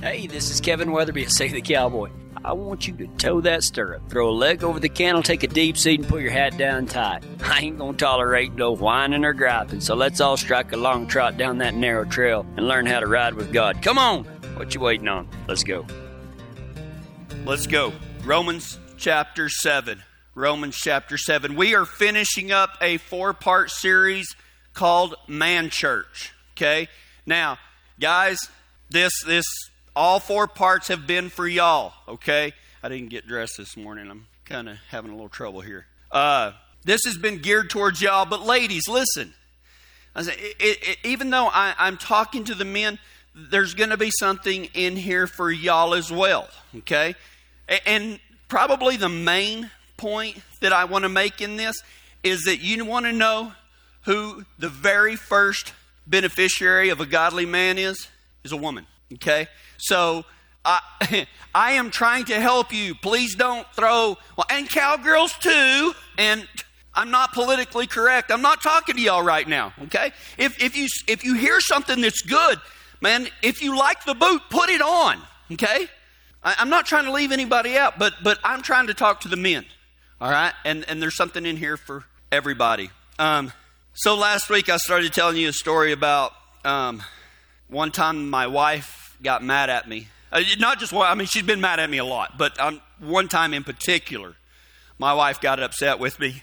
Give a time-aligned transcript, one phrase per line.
[0.00, 2.10] Hey, this is Kevin Weatherby at Save the Cowboy.
[2.44, 5.48] I want you to toe that stirrup, throw a leg over the cantle, take a
[5.48, 7.24] deep seat, and put your hat down tight.
[7.42, 11.36] I ain't gonna tolerate no whining or griping, so let's all strike a long trot
[11.36, 13.82] down that narrow trail and learn how to ride with God.
[13.82, 14.22] Come on!
[14.54, 15.28] What you waiting on?
[15.48, 15.84] Let's go.
[17.44, 17.92] Let's go.
[18.24, 20.00] Romans chapter 7.
[20.36, 21.56] Romans chapter 7.
[21.56, 24.36] We are finishing up a four part series
[24.74, 26.32] called Man Church.
[26.52, 26.86] Okay?
[27.26, 27.58] Now,
[27.98, 28.48] guys,
[28.90, 29.44] this, this,
[29.98, 31.92] all four parts have been for y'all.
[32.06, 32.52] Okay?
[32.82, 34.08] I didn't get dressed this morning.
[34.08, 35.86] I'm kind of having a little trouble here.
[36.12, 36.52] Uh,
[36.84, 39.34] this has been geared towards y'all, but ladies, listen.
[40.14, 43.00] I say, it, it, even though I, I'm talking to the men,
[43.34, 46.48] there's going to be something in here for y'all as well.
[46.76, 47.16] Okay?
[47.84, 51.82] And probably the main point that I want to make in this
[52.22, 53.52] is that you want to know
[54.02, 55.72] who the very first
[56.06, 58.08] beneficiary of a godly man is?
[58.44, 58.86] Is a woman.
[59.14, 59.48] Okay?
[59.78, 60.24] So
[60.64, 62.94] I, I am trying to help you.
[62.94, 65.92] Please don't throw, well, and cowgirls too.
[66.18, 66.46] And
[66.94, 68.30] I'm not politically correct.
[68.30, 69.72] I'm not talking to y'all right now.
[69.84, 70.12] Okay?
[70.36, 72.58] If, if, you, if you hear something that's good,
[73.00, 75.20] man, if you like the boot, put it on.
[75.52, 75.88] Okay?
[76.42, 79.28] I, I'm not trying to leave anybody out, but, but I'm trying to talk to
[79.28, 79.64] the men.
[80.20, 80.52] All right?
[80.64, 82.90] And, and there's something in here for everybody.
[83.18, 83.52] Um,
[83.94, 86.32] so last week I started telling you a story about
[86.64, 87.02] um,
[87.68, 90.08] one time my wife got mad at me.
[90.30, 92.80] Uh, not just one, I mean, she's been mad at me a lot, but um,
[92.98, 94.34] one time in particular,
[94.98, 96.42] my wife got upset with me.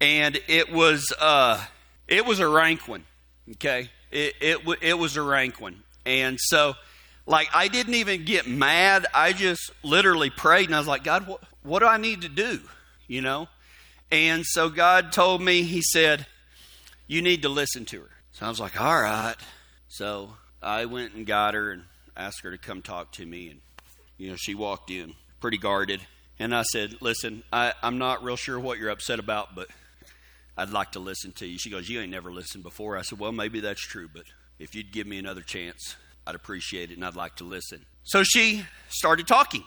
[0.00, 1.64] And it was, uh,
[2.06, 3.04] it was a rank one,
[3.52, 3.90] okay?
[4.10, 5.82] It, it, it was a rank one.
[6.06, 6.74] And so,
[7.26, 9.06] like, I didn't even get mad.
[9.12, 12.28] I just literally prayed and I was like, God, what, what do I need to
[12.28, 12.60] do?
[13.06, 13.48] You know?
[14.10, 16.26] And so God told me, He said,
[17.06, 18.10] You need to listen to her.
[18.32, 19.36] So I was like, All right.
[19.88, 20.30] So
[20.62, 21.84] I went and got her and
[22.16, 23.48] asked her to come talk to me.
[23.48, 23.60] And,
[24.16, 26.00] you know, she walked in pretty guarded.
[26.38, 29.68] And I said, Listen, I, I'm not real sure what you're upset about, but
[30.56, 31.58] I'd like to listen to you.
[31.58, 32.96] She goes, You ain't never listened before.
[32.96, 34.24] I said, Well, maybe that's true, but
[34.58, 35.96] if you'd give me another chance,
[36.26, 37.84] I'd appreciate it and I'd like to listen.
[38.04, 39.64] So she started talking.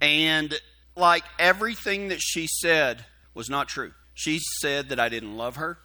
[0.00, 0.58] And
[0.96, 3.04] like everything that she said
[3.34, 3.92] was not true.
[4.14, 5.78] She said that I didn't love her.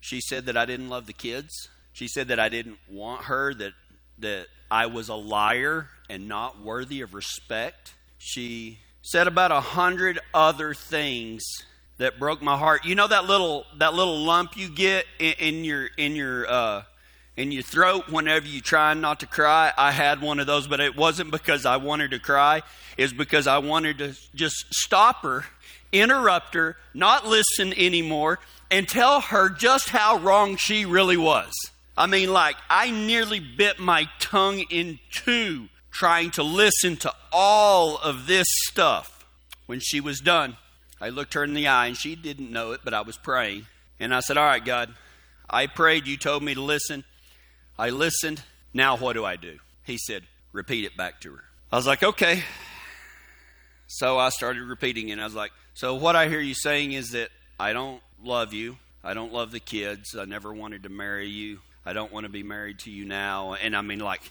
[0.00, 1.68] She said that I didn't love the kids.
[1.92, 3.72] She said that I didn't want her, that
[4.18, 7.94] that I was a liar and not worthy of respect.
[8.18, 11.42] She said about a hundred other things
[11.98, 12.84] that broke my heart.
[12.84, 16.82] You know that little that little lump you get in, in your in your uh,
[17.36, 19.72] in your throat whenever you try not to cry.
[19.76, 22.62] I had one of those, but it wasn't because I wanted to cry.
[22.96, 25.44] It's because I wanted to just stop her,
[25.92, 28.38] interrupt her, not listen anymore,
[28.70, 31.52] and tell her just how wrong she really was.
[31.96, 37.98] I mean, like, I nearly bit my tongue in two trying to listen to all
[37.98, 39.24] of this stuff.
[39.66, 40.56] When she was done,
[41.00, 43.66] I looked her in the eye, and she didn't know it, but I was praying.
[44.00, 44.94] And I said, All right, God,
[45.48, 46.06] I prayed.
[46.06, 47.04] You told me to listen.
[47.78, 48.42] I listened.
[48.74, 49.58] Now what do I do?
[49.84, 51.44] He said, Repeat it back to her.
[51.70, 52.42] I was like, Okay.
[53.86, 55.18] So I started repeating it.
[55.18, 57.28] I was like, So what I hear you saying is that
[57.60, 58.78] I don't love you.
[59.04, 60.16] I don't love the kids.
[60.18, 61.58] I never wanted to marry you.
[61.84, 63.54] I don't want to be married to you now.
[63.54, 64.22] And I mean, like,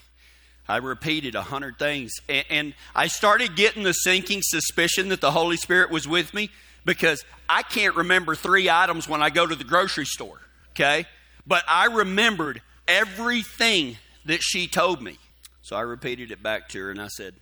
[0.68, 2.12] I repeated a hundred things.
[2.28, 6.50] And, and, I started getting the sinking suspicion that the Holy Spirit was with me
[6.84, 10.40] because I can't remember three items when I go to the grocery store,
[10.70, 11.04] okay?
[11.46, 15.18] But I remembered everything that she told me.
[15.62, 17.34] So I repeated it back to her and I said,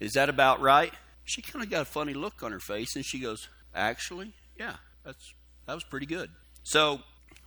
[0.00, 0.92] Is that about right?
[1.24, 4.76] She kind of got a funny look on her face and she goes, Actually, yeah,
[5.04, 5.34] that's,
[5.66, 6.30] that was pretty good.
[6.62, 7.00] So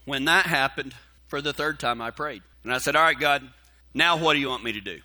[0.06, 0.94] when that happened,
[1.28, 2.42] for the third time, I prayed.
[2.64, 3.48] And I said, All right, God,
[3.94, 5.00] now what do you want me to do?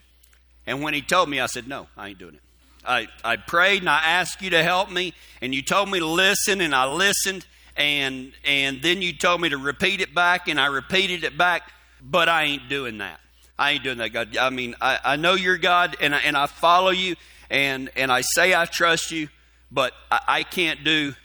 [0.65, 2.41] And when he told me, I said, No, I ain't doing it.
[2.85, 6.05] I, I prayed and I asked you to help me, and you told me to
[6.05, 7.45] listen, and I listened,
[7.75, 11.71] and and then you told me to repeat it back, and I repeated it back,
[12.01, 13.19] but I ain't doing that.
[13.57, 14.35] I ain't doing that, God.
[14.37, 17.15] I mean, I, I know you're God, and I, and I follow you,
[17.49, 19.29] and and I say I trust you,
[19.71, 21.15] but I, I can't do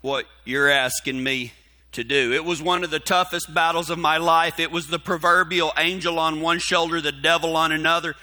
[0.00, 1.52] what you're asking me
[1.92, 2.32] to do.
[2.32, 4.60] It was one of the toughest battles of my life.
[4.60, 8.14] It was the proverbial angel on one shoulder, the devil on another.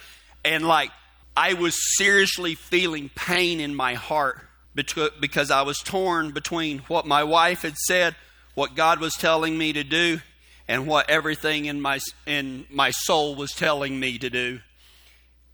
[0.43, 0.91] And like,
[1.35, 4.39] I was seriously feeling pain in my heart
[4.73, 8.15] because I was torn between what my wife had said,
[8.53, 10.19] what God was telling me to do,
[10.67, 14.59] and what everything in my, in my soul was telling me to do.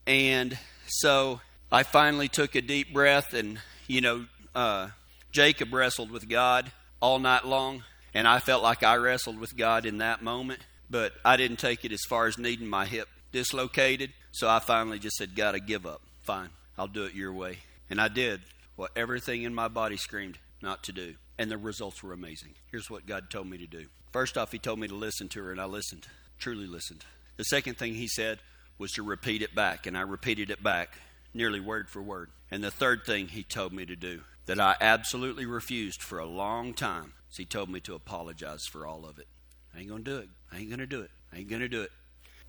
[0.05, 1.41] And so
[1.71, 4.89] I finally took a deep breath, and, you know, uh,
[5.31, 6.71] Jacob wrestled with God
[7.01, 7.83] all night long.
[8.13, 11.85] And I felt like I wrestled with God in that moment, but I didn't take
[11.85, 14.11] it as far as needing my hip dislocated.
[14.31, 16.01] So I finally just said, God, I give up.
[16.21, 17.59] Fine, I'll do it your way.
[17.89, 18.41] And I did
[18.75, 21.15] what everything in my body screamed not to do.
[21.37, 22.53] And the results were amazing.
[22.71, 23.85] Here's what God told me to do.
[24.11, 27.05] First off, He told me to listen to her, and I listened, truly listened.
[27.37, 28.39] The second thing He said
[28.77, 30.97] was to repeat it back, and I repeated it back
[31.33, 32.29] nearly word for word.
[32.51, 36.25] And the third thing He told me to do that I absolutely refused for a
[36.25, 39.27] long time is He told me to apologize for all of it.
[39.75, 40.29] I ain't going to do it.
[40.51, 41.11] I ain't going to do it.
[41.33, 41.91] I ain't going to do it.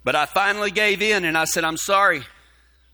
[0.05, 2.23] But I finally gave in and I said, I'm sorry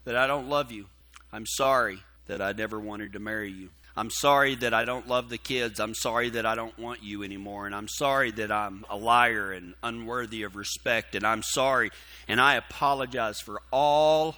[0.05, 0.87] that I don't love you.
[1.33, 3.71] I'm sorry that I never wanted to marry you.
[3.97, 5.81] I'm sorry that I don't love the kids.
[5.81, 7.67] I'm sorry that I don't want you anymore.
[7.67, 11.15] And I'm sorry that I'm a liar and unworthy of respect.
[11.15, 11.91] And I'm sorry.
[12.29, 14.37] And I apologize for all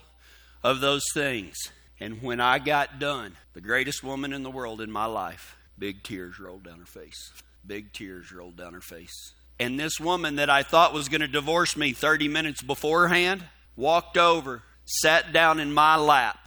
[0.62, 1.56] of those things.
[1.98, 6.04] And when I got done, the greatest woman in the world in my life, big
[6.04, 7.32] tears rolled down her face.
[7.66, 9.32] Big tears rolled down her face.
[9.58, 13.44] And this woman that I thought was going to divorce me 30 minutes beforehand
[13.76, 16.38] walked over, sat down in my lap,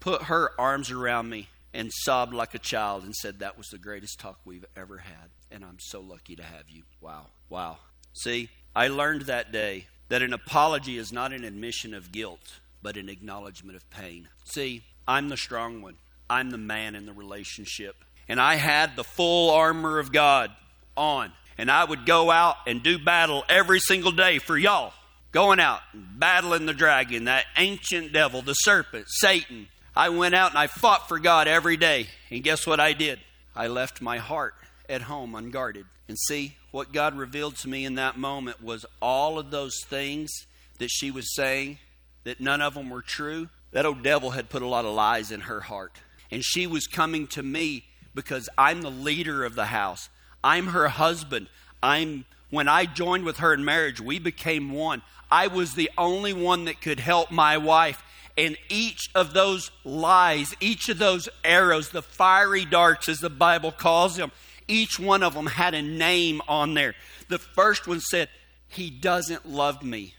[0.00, 3.78] put her arms around me, and sobbed like a child and said, That was the
[3.78, 5.30] greatest talk we've ever had.
[5.50, 6.82] And I'm so lucky to have you.
[7.00, 7.26] Wow.
[7.48, 7.78] Wow.
[8.14, 12.96] See, I learned that day that an apology is not an admission of guilt, but
[12.96, 14.28] an acknowledgement of pain.
[14.44, 15.96] See, I'm the strong one,
[16.28, 17.96] I'm the man in the relationship.
[18.28, 20.50] And I had the full armor of God
[20.96, 21.32] on.
[21.58, 24.92] And I would go out and do battle every single day for y'all.
[25.32, 30.58] Going out battling the dragon, that ancient devil, the serpent, Satan, I went out and
[30.58, 32.08] I fought for God every day.
[32.30, 33.20] And guess what I did?
[33.54, 34.54] I left my heart
[34.88, 35.86] at home unguarded.
[36.08, 40.30] And see, what God revealed to me in that moment was all of those things
[40.78, 41.78] that she was saying,
[42.24, 43.48] that none of them were true.
[43.72, 45.92] That old devil had put a lot of lies in her heart.
[46.30, 47.84] And she was coming to me
[48.16, 50.08] because I'm the leader of the house.
[50.42, 51.46] I'm her husband.
[51.80, 55.02] I'm when I joined with her in marriage, we became one.
[55.30, 58.02] I was the only one that could help my wife.
[58.38, 63.72] And each of those lies, each of those arrows, the fiery darts, as the Bible
[63.72, 64.30] calls them,
[64.68, 66.94] each one of them had a name on there.
[67.28, 68.28] The first one said,
[68.68, 70.14] He doesn't love me.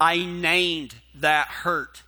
[0.00, 2.02] I named that hurt.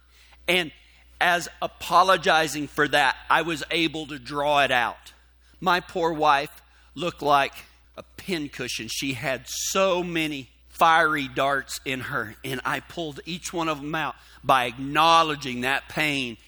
[0.49, 0.73] And
[1.21, 5.13] as apologizing for that, I was able to draw it out.
[5.61, 6.63] My poor wife
[6.95, 7.53] looked like
[7.97, 8.89] a pincushion.
[8.89, 13.95] She had so many fiery darts in her, and I pulled each one of them
[13.95, 16.39] out by acknowledging that pain.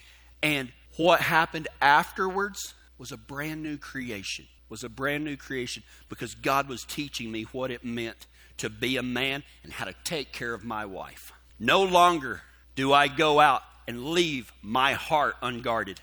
[0.42, 4.46] And what happened afterwards was a brand new creation.
[4.68, 8.26] Was a brand new creation because God was teaching me what it meant
[8.56, 11.32] to be a man and how to take care of my wife.
[11.58, 12.40] No longer
[12.74, 16.00] do I go out and leave my heart unguarded.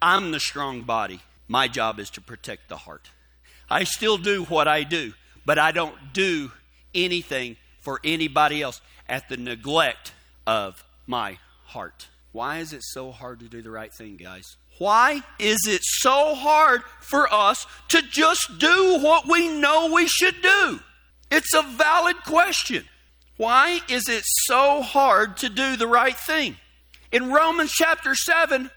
[0.00, 1.20] I'm the strong body.
[1.48, 3.10] My job is to protect the heart.
[3.68, 5.14] I still do what I do,
[5.44, 6.52] but I don't do
[6.94, 10.12] anything for anybody else at the neglect
[10.46, 12.08] of my heart.
[12.32, 14.56] Why is it so hard to do the right thing, guys?
[14.78, 20.42] Why is it so hard for us to just do what we know we should
[20.42, 20.80] do?
[21.30, 22.84] It's a valid question.
[23.36, 26.56] Why is it so hard to do the right thing?
[27.12, 28.70] In Romans chapter 7,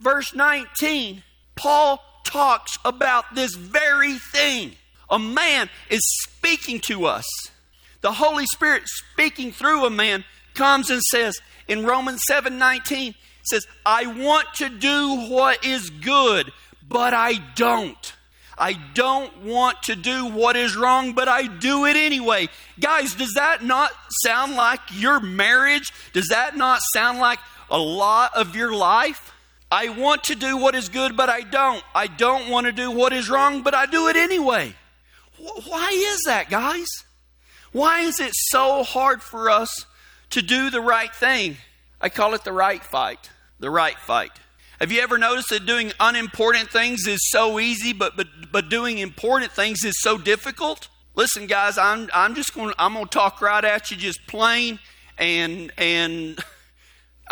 [0.00, 1.22] verse 19,
[1.54, 4.72] Paul talks about this very thing.
[5.10, 7.26] A man is speaking to us
[8.02, 10.24] the Holy Spirit speaking through a man
[10.54, 13.14] comes and says in Romans 7 19,
[13.44, 16.52] says, I want to do what is good,
[16.86, 18.12] but I don't.
[18.58, 22.48] I don't want to do what is wrong, but I do it anyway.
[22.78, 23.90] Guys, does that not
[24.24, 25.92] sound like your marriage?
[26.12, 27.38] Does that not sound like
[27.70, 29.31] a lot of your life?
[29.72, 31.82] I want to do what is good, but I don't.
[31.94, 34.74] I don't want to do what is wrong, but I do it anyway.
[35.38, 36.88] Why is that, guys?
[37.72, 39.86] Why is it so hard for us
[40.28, 41.56] to do the right thing?
[42.02, 43.30] I call it the right fight.
[43.60, 44.32] The right fight.
[44.78, 48.98] Have you ever noticed that doing unimportant things is so easy, but but but doing
[48.98, 50.88] important things is so difficult?
[51.14, 54.80] Listen, guys, I'm I'm just going I'm going to talk right at you, just plain,
[55.16, 56.38] and and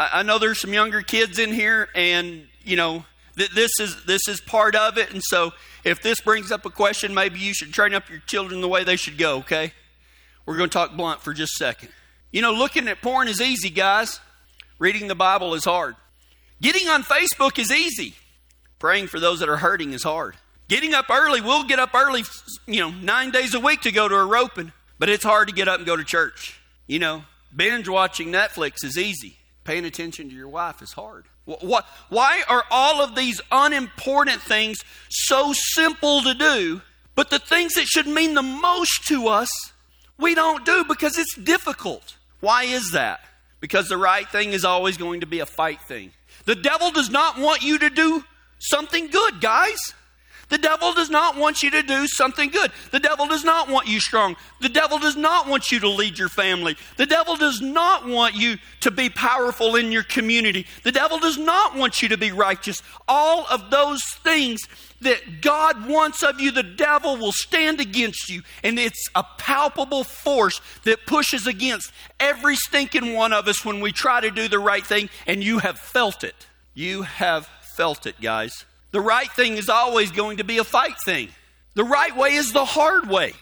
[0.01, 3.05] I, I know there's some younger kids in here, and you know
[3.37, 5.53] th- this is this is part of it, and so
[5.85, 8.83] if this brings up a question, maybe you should train up your children the way
[8.83, 9.37] they should go.
[9.39, 9.73] Okay.
[10.47, 11.91] We're going to talk blunt for just a second.
[12.33, 14.21] You know, looking at porn is easy, guys.
[14.79, 15.97] Reading the Bible is hard.
[16.61, 18.15] Getting on Facebook is easy.
[18.79, 20.37] Praying for those that are hurting is hard.
[20.69, 22.25] Getting up early, we'll get up early,
[22.67, 25.55] you know, nine days a week to go to a roping, but it's hard to
[25.55, 26.59] get up and go to church.
[26.87, 29.37] You know, binge watching Netflix is easy.
[29.71, 31.27] Paying attention to your wife is hard.
[31.45, 36.83] What, why are all of these unimportant things so simple to do,
[37.15, 39.51] but the things that should mean the most to us
[40.19, 42.17] we don't do because it's difficult.
[42.41, 43.21] Why is that?
[43.61, 46.13] because the right thing is always going to be a fight thing.
[46.47, 48.25] The devil does not want you to do
[48.59, 49.95] something good, guys.
[50.51, 52.73] The devil does not want you to do something good.
[52.91, 54.37] The devil does not want you strong.
[54.61, 56.77] The devil does not want you to lead your family.
[56.97, 60.67] The devil does not want you to be powerful in your community.
[60.83, 62.83] The devil does not want you to be righteous.
[63.09, 64.61] All of those things
[65.01, 68.43] that God wants of you, the devil will stand against you.
[68.63, 73.93] And it's a palpable force that pushes against every stinking one of us when we
[73.93, 76.47] try to do the right thing, and you have felt it.
[76.75, 78.65] You have felt it, guys.
[78.93, 81.29] The right thing is always going to be a fight thing.
[81.75, 83.33] The right way is the hard way.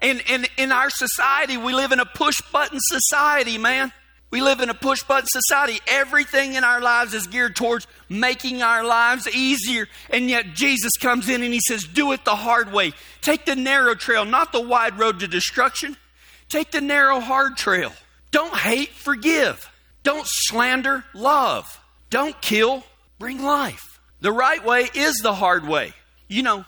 [0.00, 3.92] And, and in our society, we live in a push button society, man.
[4.30, 5.80] We live in a push button society.
[5.86, 9.86] Everything in our lives is geared towards making our lives easier.
[10.10, 12.92] And yet Jesus comes in and he says, Do it the hard way.
[13.20, 15.96] Take the narrow trail, not the wide road to destruction.
[16.48, 17.92] Take the narrow, hard trail.
[18.32, 19.70] Don't hate, forgive.
[20.02, 21.80] Don't slander, love.
[22.10, 22.84] Don't kill,
[23.18, 23.95] bring life.
[24.26, 25.92] The right way is the hard way.
[26.26, 26.64] You know,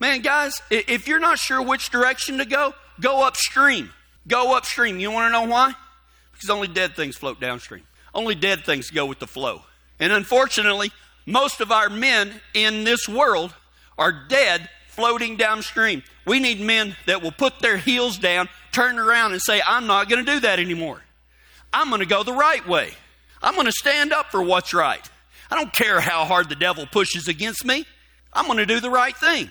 [0.00, 3.90] man, guys, if you're not sure which direction to go, go upstream.
[4.26, 4.98] Go upstream.
[4.98, 5.74] You want to know why?
[6.32, 7.84] Because only dead things float downstream.
[8.12, 9.62] Only dead things go with the flow.
[10.00, 10.90] And unfortunately,
[11.24, 13.54] most of our men in this world
[13.96, 16.02] are dead floating downstream.
[16.26, 20.08] We need men that will put their heels down, turn around, and say, I'm not
[20.08, 21.00] going to do that anymore.
[21.72, 22.90] I'm going to go the right way.
[23.40, 25.08] I'm going to stand up for what's right.
[25.50, 27.86] I don't care how hard the devil pushes against me.
[28.32, 29.48] I'm going to do the right thing.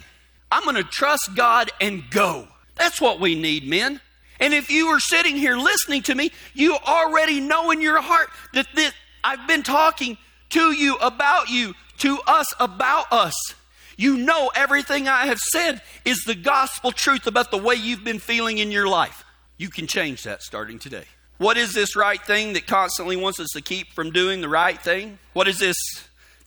[0.52, 2.48] I'm going to trust God and go.
[2.76, 4.00] That's what we need, men.
[4.40, 8.30] And if you are sitting here listening to me, you already know in your heart
[8.54, 10.18] that this, I've been talking
[10.50, 13.56] to you about you, to us about us.
[13.98, 18.20] You know everything I have said is the gospel truth about the way you've been
[18.20, 19.26] feeling in your life.
[19.58, 21.06] You can change that starting today.
[21.38, 24.82] What is this right thing that constantly wants us to keep from doing the right
[24.82, 25.20] thing?
[25.34, 25.78] What is this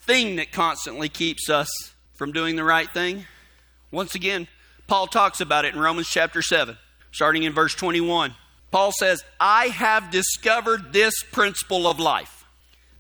[0.01, 1.69] thing that constantly keeps us
[2.15, 3.27] from doing the right thing?
[3.93, 4.49] Once again,
[4.89, 6.77] Paul talks about it in Romans chapter 7,
[7.13, 8.35] starting in verse 21.
[8.73, 12.45] Paul says, I have discovered this principle of life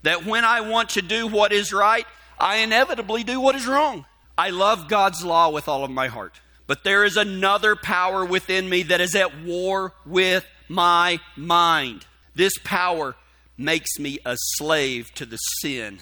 [0.03, 2.07] that when I want to do what is right,
[2.39, 4.07] I inevitably do what is wrong.
[4.39, 6.41] I love God's law with all of my heart.
[6.67, 12.07] But there is another power within me that is at war with my mind.
[12.35, 13.17] This power
[13.59, 15.99] makes me a slave to the sin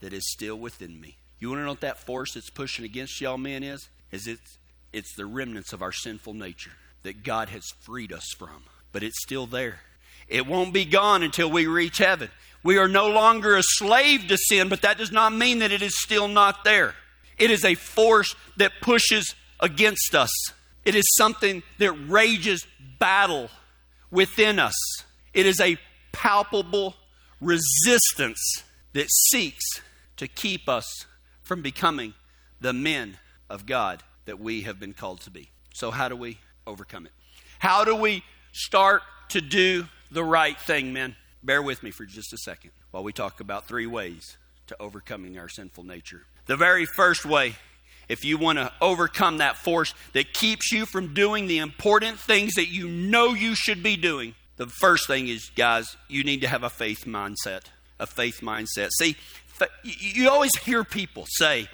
[0.00, 1.16] that is still within me.
[1.38, 3.88] You want to know what that force that's pushing against y'all men is?
[4.10, 4.58] Is it's
[4.92, 6.72] it's the remnants of our sinful nature
[7.04, 8.64] that God has freed us from.
[8.90, 9.80] But it's still there.
[10.26, 12.30] It won't be gone until we reach heaven.
[12.64, 15.82] We are no longer a slave to sin, but that does not mean that it
[15.82, 16.94] is still not there.
[17.38, 20.30] It is a force that pushes against us.
[20.84, 22.66] It is something that rages
[22.98, 23.50] battle
[24.10, 24.74] within us.
[25.34, 25.78] It is a
[26.12, 26.94] palpable
[27.40, 29.80] resistance that seeks
[30.16, 31.06] to keep us
[31.42, 32.14] from becoming
[32.60, 33.16] the men
[33.48, 35.50] of God that we have been called to be.
[35.74, 37.12] So, how do we overcome it?
[37.58, 38.22] How do we
[38.52, 41.16] start to do the right thing, men?
[41.42, 44.36] Bear with me for just a second while we talk about three ways
[44.66, 46.22] to overcoming our sinful nature.
[46.46, 47.56] The very first way,
[48.08, 52.54] if you want to overcome that force that keeps you from doing the important things
[52.54, 56.48] that you know you should be doing, the first thing is, guys, you need to
[56.48, 57.62] have a faith mindset.
[58.00, 58.90] A faith mindset.
[58.98, 59.16] See,
[59.82, 61.68] you always hear people say,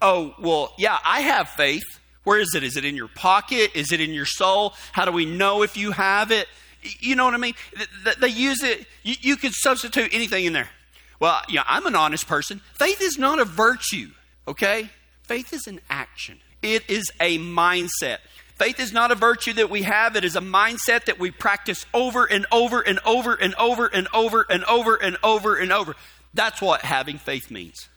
[0.00, 1.84] oh, well, yeah, I have faith.
[2.24, 2.62] Where is it?
[2.62, 3.70] Is it in your pocket?
[3.74, 4.74] Is it in your soul?
[4.92, 6.48] How do we know if you have it?
[7.00, 7.54] You know what I mean?
[8.20, 10.70] They use it, you could substitute anything in there.
[11.18, 12.62] Well, yeah, I'm an honest person.
[12.74, 14.10] Faith is not a virtue,
[14.48, 14.88] okay?
[15.30, 18.18] Faith is an action, it is a mindset.
[18.56, 21.86] Faith is not a virtue that we have, it is a mindset that we practice
[21.94, 25.94] over and over and over and over and over and over and over and over.
[26.34, 27.88] That's what having faith means.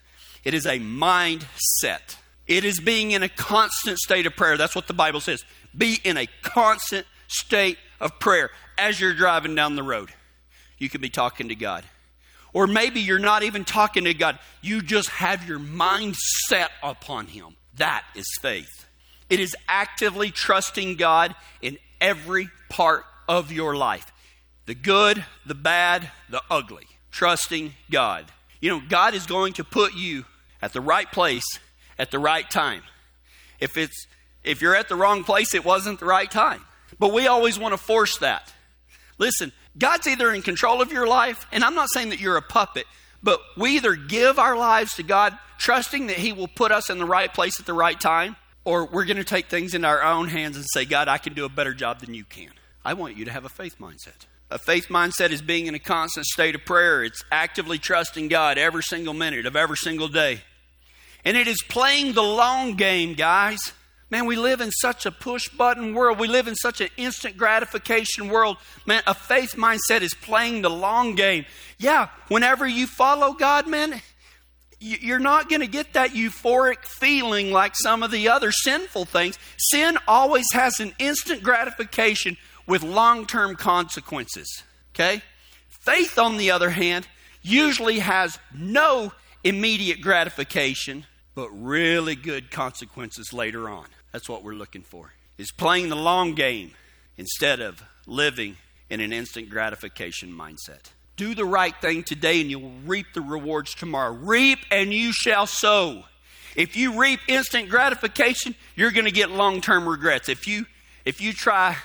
[0.44, 2.18] It is a mindset.
[2.46, 4.56] It is being in a constant state of prayer.
[4.56, 5.44] That's what the Bible says.
[5.76, 10.12] Be in a constant state of prayer as you're driving down the road.
[10.78, 11.84] You can be talking to God.
[12.54, 14.38] Or maybe you're not even talking to God.
[14.62, 17.56] You just have your mind set upon Him.
[17.78, 18.86] That is faith.
[19.30, 24.12] It is actively trusting God in every part of your life
[24.66, 26.88] the good, the bad, the ugly.
[27.12, 28.26] Trusting God.
[28.62, 30.26] You know, God is going to put you
[30.62, 31.60] at the right place
[32.00, 32.82] at the right time.
[33.60, 34.08] If it's
[34.44, 36.62] if you're at the wrong place, it wasn't the right time.
[37.00, 38.52] But we always want to force that.
[39.18, 42.42] Listen, God's either in control of your life, and I'm not saying that you're a
[42.42, 42.86] puppet,
[43.22, 47.00] but we either give our lives to God, trusting that He will put us in
[47.00, 50.04] the right place at the right time, or we're going to take things in our
[50.04, 52.52] own hands and say, God, I can do a better job than you can.
[52.86, 54.28] I want you to have a faith mindset.
[54.52, 57.04] A faith mindset is being in a constant state of prayer.
[57.04, 60.42] It's actively trusting God every single minute of every single day.
[61.26, 63.74] And it is playing the long game, guys.
[64.14, 66.20] Man, we live in such a push button world.
[66.20, 68.58] We live in such an instant gratification world.
[68.86, 71.46] Man, a faith mindset is playing the long game.
[71.80, 74.04] Yeah, whenever you follow God, man,
[74.80, 79.40] you're not going to get that euphoric feeling like some of the other sinful things.
[79.58, 84.62] Sin always has an instant gratification with long term consequences.
[84.94, 85.24] Okay?
[85.70, 87.08] Faith, on the other hand,
[87.42, 89.12] usually has no
[89.44, 93.88] immediate gratification, but really good consequences later on.
[94.14, 95.12] That's what we're looking for.
[95.38, 96.72] Is playing the long game
[97.18, 98.56] instead of living
[98.90, 100.92] in an instant gratification mindset.
[101.16, 104.14] Do the right thing today and you'll reap the rewards tomorrow.
[104.14, 106.04] Reap and you shall sow.
[106.56, 110.30] If you reap instant gratification, you're going to get long-term regrets.
[110.30, 110.66] If you
[111.06, 111.76] if you try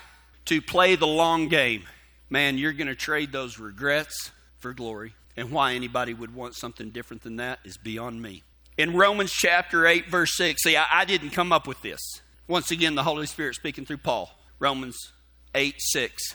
[0.44, 1.85] to play the long game,
[2.30, 5.14] man, you're going to trade those regrets for glory.
[5.37, 8.42] And why anybody would want something different than that is beyond me.
[8.78, 12.00] In Romans chapter 8, verse 6, see, I, I didn't come up with this.
[12.47, 14.30] Once again, the Holy Spirit speaking through Paul.
[14.61, 15.12] Romans
[15.52, 16.35] 8, 6.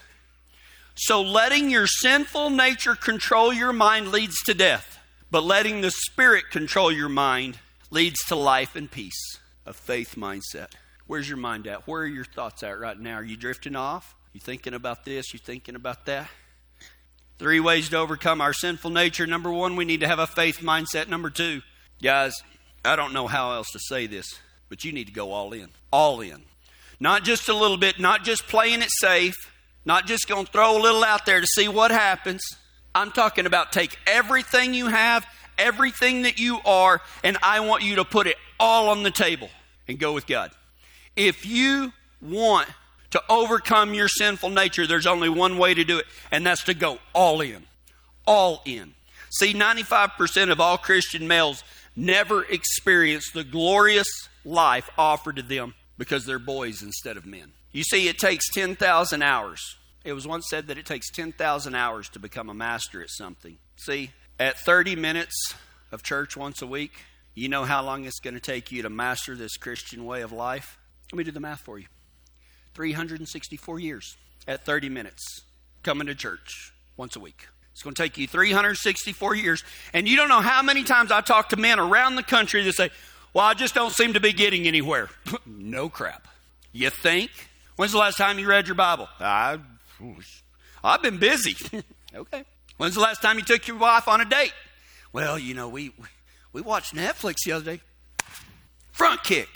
[0.95, 5.00] So letting your sinful nature control your mind leads to death,
[5.31, 7.59] but letting the Spirit control your mind
[7.89, 9.39] leads to life and peace.
[9.65, 10.67] A faith mindset.
[11.07, 11.88] Where's your mind at?
[11.88, 13.15] Where are your thoughts at right now?
[13.15, 14.15] Are you drifting off?
[14.33, 15.33] You thinking about this?
[15.33, 16.29] You thinking about that?
[17.39, 19.25] Three ways to overcome our sinful nature.
[19.25, 21.07] Number one, we need to have a faith mindset.
[21.07, 21.62] Number two,
[22.03, 22.43] guys,
[22.83, 24.27] I don't know how else to say this,
[24.69, 25.69] but you need to go all in.
[25.91, 26.43] All in.
[27.00, 29.36] Not just a little bit, not just playing it safe,
[29.86, 32.43] not just going to throw a little out there to see what happens.
[32.93, 35.25] I'm talking about take everything you have,
[35.57, 39.50] everything that you are, and I want you to put it all on the table
[39.88, 40.51] and go with God.
[41.15, 42.67] If you want
[43.12, 46.74] to overcome your sinful nature, there's only one way to do it, and that's to
[46.74, 47.63] go all in.
[48.25, 48.93] All in.
[49.33, 51.63] See, 95% of all Christian males
[51.95, 54.07] never experience the glorious
[54.46, 57.51] life offered to them because they're boys instead of men.
[57.72, 59.77] You see, it takes 10,000 hours.
[60.03, 63.57] It was once said that it takes 10,000 hours to become a master at something.
[63.77, 65.55] See, at 30 minutes
[65.91, 66.91] of church once a week,
[67.35, 70.31] you know how long it's going to take you to master this Christian way of
[70.31, 70.77] life?
[71.11, 71.87] Let me do the math for you
[72.75, 75.41] 364 years at 30 minutes
[75.83, 77.48] coming to church once a week.
[77.74, 79.64] It's going to take you 364 years.
[79.94, 82.74] And you don't know how many times I talk to men around the country that
[82.74, 82.92] say,
[83.33, 85.09] Well, I just don't seem to be getting anywhere.
[85.46, 86.27] no crap.
[86.72, 87.31] You think?
[87.75, 89.09] When's the last time you read your Bible?
[89.20, 89.57] I,
[90.83, 91.55] I've been busy.
[92.16, 92.44] okay.
[92.77, 94.53] When's the last time you took your wife on a date?
[95.12, 95.92] Well, you know, we,
[96.51, 97.81] we watched Netflix the other day.
[98.92, 99.50] Front kick.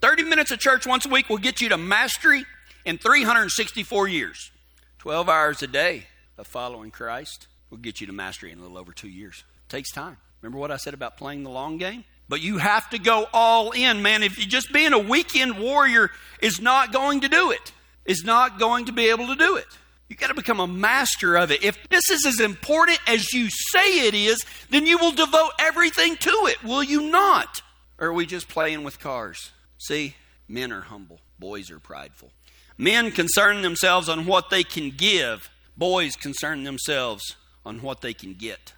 [0.00, 2.46] 30 minutes of church once a week will get you to mastery
[2.86, 4.50] in 364 years.
[4.98, 6.06] 12 hours a day
[6.40, 9.44] of following Christ will get you to mastery in a little over two years.
[9.66, 10.16] It takes time.
[10.42, 12.04] Remember what I said about playing the long game?
[12.28, 14.22] But you have to go all in, man.
[14.22, 17.72] If you just being a weekend warrior is not going to do it,
[18.04, 19.66] is not going to be able to do it.
[20.08, 21.62] You got to become a master of it.
[21.62, 26.16] If this is as important as you say it is, then you will devote everything
[26.16, 27.62] to it, will you not?
[27.98, 29.50] Or are we just playing with cars?
[29.78, 30.16] See,
[30.48, 32.32] men are humble, boys are prideful.
[32.76, 38.34] Men concern themselves on what they can give, boys concern themselves on what they can
[38.34, 38.74] get.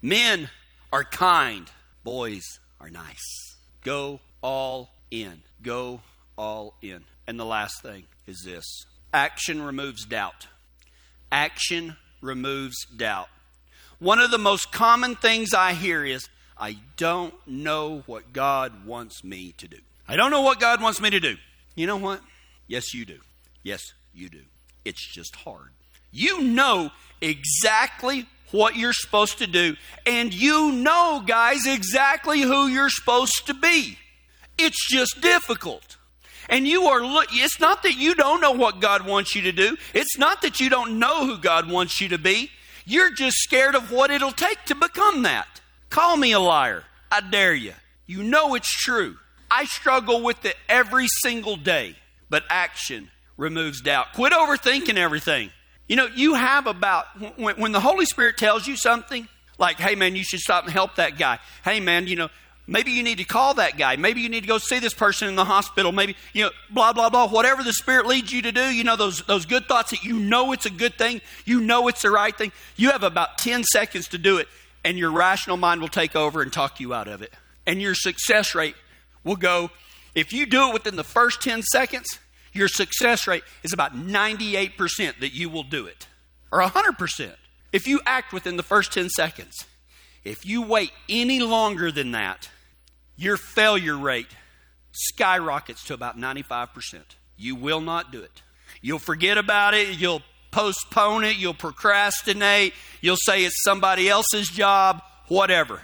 [0.00, 0.48] Men
[0.90, 1.70] are kind,
[2.02, 3.56] boys are nice.
[3.84, 5.42] Go all in.
[5.62, 6.00] Go
[6.38, 7.04] all in.
[7.26, 8.64] And the last thing is this
[9.12, 10.46] action removes doubt.
[11.30, 13.28] Action removes doubt.
[13.98, 19.22] One of the most common things I hear is, I don't know what God wants
[19.22, 19.78] me to do.
[20.08, 21.36] I don't know what God wants me to do.
[21.74, 22.22] You know what?
[22.66, 23.18] Yes, you do.
[23.62, 24.42] Yes, you do.
[24.86, 25.72] It's just hard.
[26.10, 26.90] You know
[27.20, 33.54] exactly what you're supposed to do, and you know, guys, exactly who you're supposed to
[33.54, 33.98] be.
[34.56, 35.96] It's just difficult.
[36.48, 39.52] And you are look it's not that you don't know what God wants you to
[39.52, 39.76] do.
[39.92, 42.50] It's not that you don't know who God wants you to be.
[42.86, 45.60] You're just scared of what it'll take to become that.
[45.90, 46.84] Call me a liar.
[47.12, 47.74] I dare you.
[48.06, 49.18] You know it's true.
[49.50, 51.96] I struggle with it every single day,
[52.30, 54.14] but action removes doubt.
[54.14, 55.50] Quit overthinking everything.
[55.88, 57.06] You know, you have about,
[57.38, 59.26] when, when, the Holy Spirit tells you something,
[59.58, 61.38] like, hey man, you should stop and help that guy.
[61.64, 62.28] Hey man, you know,
[62.66, 63.96] maybe you need to call that guy.
[63.96, 65.90] Maybe you need to go see this person in the hospital.
[65.90, 67.26] Maybe, you know, blah, blah, blah.
[67.26, 70.18] Whatever the Spirit leads you to do, you know, those, those good thoughts that you
[70.18, 72.52] know it's a good thing, you know it's the right thing.
[72.76, 74.46] You have about 10 seconds to do it,
[74.84, 77.32] and your rational mind will take over and talk you out of it.
[77.66, 78.76] And your success rate
[79.24, 79.70] will go,
[80.14, 82.18] if you do it within the first 10 seconds,
[82.58, 86.06] your success rate is about 98% that you will do it.
[86.50, 87.34] or 100%.
[87.72, 89.54] If you act within the first 10 seconds,
[90.24, 92.48] if you wait any longer than that,
[93.16, 94.28] your failure rate
[94.92, 97.02] skyrockets to about 95%.
[97.36, 98.42] You will not do it.
[98.80, 99.98] You'll forget about it.
[99.98, 101.36] You'll postpone it.
[101.36, 102.72] You'll procrastinate.
[103.00, 105.82] You'll say it's somebody else's job, whatever.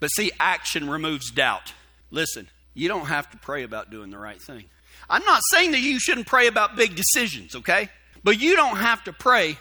[0.00, 1.74] But see, action removes doubt.
[2.10, 4.64] Listen, you don't have to pray about doing the right thing.
[5.08, 7.88] I'm not saying that you shouldn't pray about big decisions, okay?
[8.24, 9.56] But you don't have to pray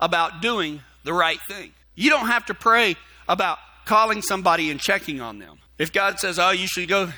[0.00, 1.72] about doing the right thing.
[1.94, 2.96] You don't have to pray
[3.28, 5.58] about calling somebody and checking on them.
[5.78, 7.12] If God says, "Oh, you should go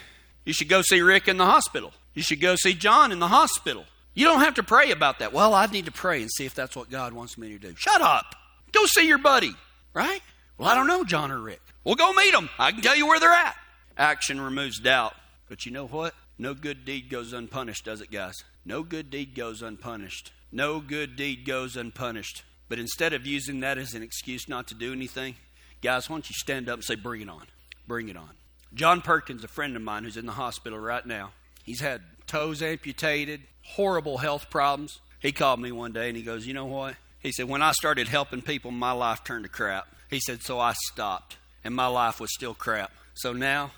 [0.44, 1.92] you should go see Rick in the hospital.
[2.12, 5.33] You should go see John in the hospital." You don't have to pray about that.
[5.33, 7.74] Well, I need to pray and see if that's what God wants me to do.
[7.77, 8.37] Shut up.
[8.70, 9.53] Go see your buddy,
[9.92, 10.22] right?
[10.57, 11.61] Well, I don't know John or Rick.
[11.83, 12.48] Well, go meet them.
[12.59, 13.57] I can tell you where they're at.
[13.98, 15.14] Action removes doubt.
[15.48, 16.14] But you know what?
[16.38, 18.44] No good deed goes unpunished, does it, guys?
[18.64, 20.33] No good deed goes unpunished.
[20.51, 22.42] No good deed goes unpunished.
[22.68, 25.37] But instead of using that as an excuse not to do anything,
[25.83, 27.47] guys, why don't you stand up and say, Bring it on?
[27.87, 28.31] Bring it on.
[28.73, 31.31] John Perkins, a friend of mine who's in the hospital right now,
[31.62, 35.01] he's had toes amputated, horrible health problems.
[35.20, 36.97] He called me one day and he goes, You know what?
[37.20, 39.87] He said, When I started helping people, my life turned to crap.
[40.11, 42.90] He said, So I stopped, and my life was still crap.
[43.14, 43.70] So now,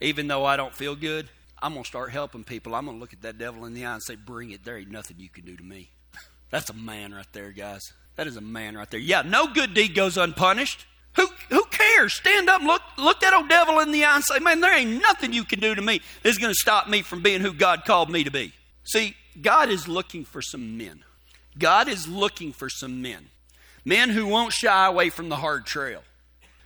[0.00, 1.28] even though I don't feel good,
[1.62, 2.74] I'm going to start helping people.
[2.74, 4.64] I'm going to look at that devil in the eye and say, Bring it.
[4.64, 5.90] There ain't nothing you can do to me.
[6.50, 7.92] That's a man right there, guys.
[8.16, 9.00] That is a man right there.
[9.00, 10.86] Yeah, no good deed goes unpunished.
[11.16, 12.14] Who, who cares?
[12.14, 15.00] Stand up look, look that old devil in the eye and say, Man, there ain't
[15.00, 17.84] nothing you can do to me that's going to stop me from being who God
[17.84, 18.52] called me to be.
[18.84, 21.04] See, God is looking for some men.
[21.58, 23.26] God is looking for some men.
[23.84, 26.02] Men who won't shy away from the hard trail.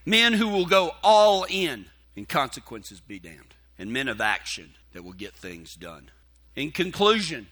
[0.04, 3.54] Men who will go all in and consequences be damned.
[3.78, 6.10] And men of action that will get things done.
[6.54, 7.48] In conclusion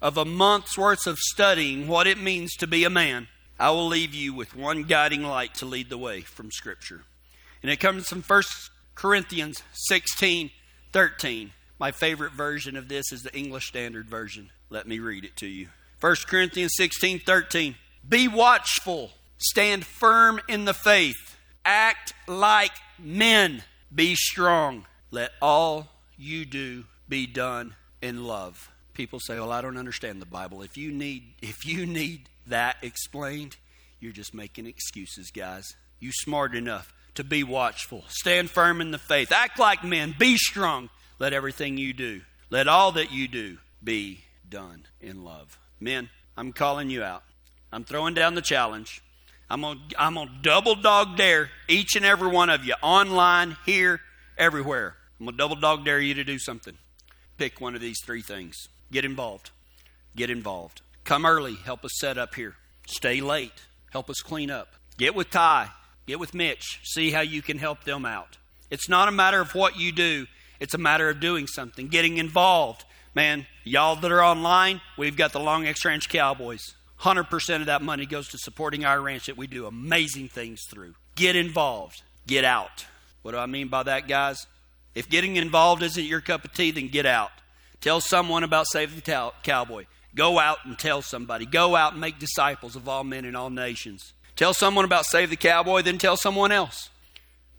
[0.00, 3.28] of a month's worth of studying what it means to be a man,
[3.60, 7.02] I will leave you with one guiding light to lead the way from Scripture.
[7.62, 8.42] And it comes from 1
[8.94, 10.50] Corinthians 16
[10.90, 11.52] 13.
[11.78, 14.48] My favorite version of this is the English Standard Version.
[14.70, 15.68] Let me read it to you.
[16.00, 17.74] 1 Corinthians 16 13.
[18.08, 23.62] Be watchful, stand firm in the faith, act like men,
[23.94, 24.86] be strong.
[25.10, 28.70] Let all you do be done in love.
[28.94, 32.76] People say, "Well, I don't understand the Bible." If you need if you need that
[32.82, 33.56] explained,
[34.00, 35.76] you're just making excuses, guys.
[36.00, 38.04] You smart enough to be watchful.
[38.08, 39.32] Stand firm in the faith.
[39.32, 40.14] Act like men.
[40.18, 40.90] Be strong.
[41.18, 45.58] Let everything you do, let all that you do be done in love.
[45.80, 47.24] Men, I'm calling you out.
[47.72, 49.02] I'm throwing down the challenge.
[49.50, 53.56] I'm going to I'm gonna double dog dare each and every one of you, online,
[53.64, 54.00] here,
[54.36, 54.94] everywhere.
[55.18, 56.74] I'm going to double dog dare you to do something.
[57.36, 58.68] Pick one of these three things.
[58.92, 59.50] Get involved.
[60.16, 60.82] Get involved.
[61.04, 61.54] Come early.
[61.54, 62.54] Help us set up here.
[62.86, 63.52] Stay late.
[63.90, 64.74] Help us clean up.
[64.96, 65.70] Get with Ty.
[66.06, 66.80] Get with Mitch.
[66.84, 68.38] See how you can help them out.
[68.70, 70.26] It's not a matter of what you do,
[70.60, 72.84] it's a matter of doing something, getting involved.
[73.14, 76.74] Man, y'all that are online, we've got the Long X Ranch Cowboys.
[77.00, 80.94] 100% of that money goes to supporting our ranch that we do amazing things through.
[81.14, 82.02] Get involved.
[82.26, 82.86] Get out.
[83.22, 84.46] What do I mean by that, guys?
[84.98, 87.30] If getting involved isn't your cup of tea, then get out.
[87.80, 89.86] Tell someone about Save the Cowboy.
[90.16, 91.46] Go out and tell somebody.
[91.46, 94.12] Go out and make disciples of all men and all nations.
[94.34, 96.90] Tell someone about Save the Cowboy, then tell someone else.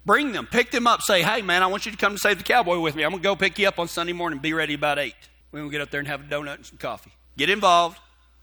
[0.06, 2.40] Bring them, pick them up, say, hey, man, I want you to come to Save
[2.40, 3.04] the Cowboy with me.
[3.04, 4.40] I'm going to go pick you up on Sunday morning.
[4.40, 5.14] Be ready about 8.
[5.54, 7.14] We're going to get up there and have a donut and some coffee.
[7.38, 7.98] Get involved,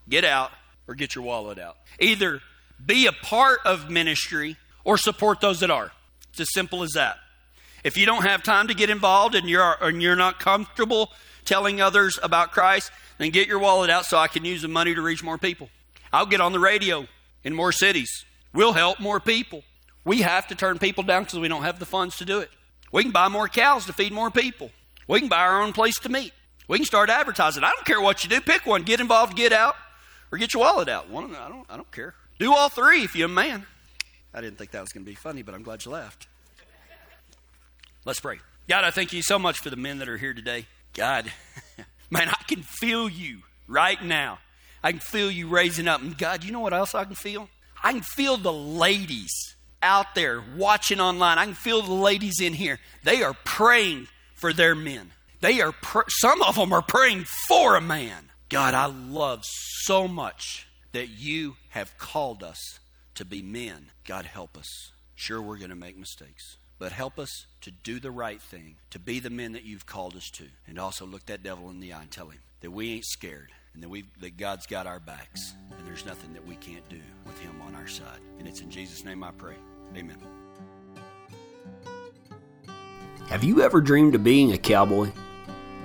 [0.09, 0.49] get out,
[0.87, 1.77] or get your wallet out.
[1.99, 2.41] Either
[2.83, 5.91] be a part of ministry or support those that are.
[6.31, 7.17] It's as simple as that.
[7.87, 11.13] If you don't have time to get involved and you're, and you're not comfortable
[11.45, 14.93] telling others about Christ, then get your wallet out so I can use the money
[14.93, 15.69] to reach more people.
[16.11, 17.07] I'll get on the radio
[17.45, 18.25] in more cities.
[18.53, 19.63] We'll help more people.
[20.03, 22.49] We have to turn people down because we don't have the funds to do it.
[22.91, 24.69] We can buy more cows to feed more people.
[25.07, 26.33] We can buy our own place to meet.
[26.67, 27.63] We can start advertising.
[27.63, 28.41] I don't care what you do.
[28.41, 28.83] Pick one.
[28.83, 29.77] Get involved, get out,
[30.29, 31.09] or get your wallet out.
[31.09, 32.15] One, I don't, I don't care.
[32.37, 33.65] Do all three if you're a man.
[34.33, 36.27] I didn't think that was going to be funny, but I'm glad you laughed.
[38.07, 38.39] Let's pray.
[38.69, 40.65] God, I thank you so much for the men that are here today.
[40.93, 41.29] God,
[42.09, 44.39] man, I can feel you right now.
[44.81, 46.01] I can feel you raising up.
[46.01, 47.49] And God, you know what else I can feel?
[47.83, 52.53] I can feel the ladies out there watching online, I can feel the ladies in
[52.53, 52.79] here.
[53.03, 55.11] They are praying for their men.
[55.41, 58.29] They are pr- some of them are praying for a man.
[58.47, 62.79] God, I love so much that you have called us
[63.15, 63.87] to be men.
[64.05, 64.91] God, help us.
[65.13, 68.99] Sure, we're going to make mistakes, but help us to do the right thing, to
[68.99, 71.93] be the men that you've called us to, and also look that devil in the
[71.93, 74.99] eye and tell him that we ain't scared and that we that God's got our
[74.99, 78.19] backs, and there's nothing that we can't do with Him on our side.
[78.39, 79.53] And it's in Jesus' name I pray.
[79.95, 80.17] Amen.
[83.27, 85.11] Have you ever dreamed of being a cowboy?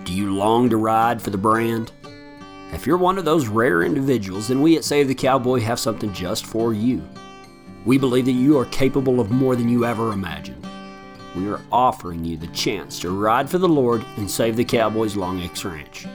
[0.04, 1.92] Do you long to ride for the brand?
[2.72, 6.14] If you're one of those rare individuals, then we at Save the Cowboy have something
[6.14, 7.06] just for you.
[7.84, 10.66] We believe that you are capable of more than you ever imagined.
[11.34, 15.16] We are offering you the chance to ride for the Lord and save the Cowboys
[15.16, 16.06] Long X Ranch.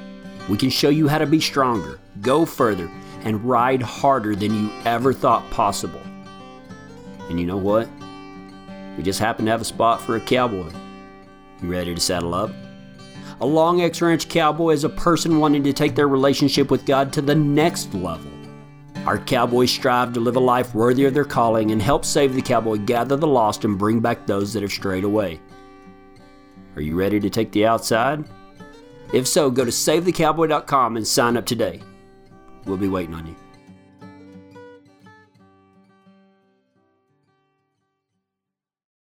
[0.48, 2.90] We can show you how to be stronger, go further,
[3.24, 6.02] and ride harder than you ever thought possible.
[7.30, 7.90] And you know what?
[8.96, 10.72] We just happen to have a spot for a cowboy.
[11.62, 12.52] You ready to saddle up?
[13.42, 17.12] A Long X Ranch cowboy is a person wanting to take their relationship with God
[17.14, 18.32] to the next level.
[19.08, 22.42] Our cowboys strive to live a life worthy of their calling and help save the
[22.42, 25.40] cowboy, gather the lost, and bring back those that have strayed away.
[26.76, 28.26] Are you ready to take the outside?
[29.14, 31.82] If so, go to SaveTheCowboy.com and sign up today.
[32.66, 33.36] We'll be waiting on you.